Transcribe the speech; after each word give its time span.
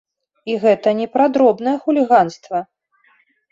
І 0.51 0.55
гэта 0.63 0.93
не 1.01 1.07
пра 1.17 1.27
дробнае 1.37 1.75
хуліганства! 1.85 2.65